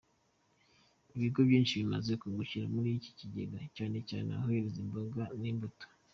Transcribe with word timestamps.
Ibigo 1.15 1.39
byinshi 1.47 1.79
bimaze 1.81 2.11
kungukira 2.21 2.65
kuri 2.73 2.89
icyo 2.99 3.11
kigega, 3.19 3.57
cyane 3.75 3.97
cyane 4.09 4.29
abohereza 4.31 4.77
imboga 4.85 5.23
n’imbuto. 5.41 5.85